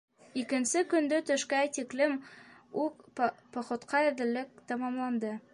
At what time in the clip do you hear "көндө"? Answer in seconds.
0.93-1.19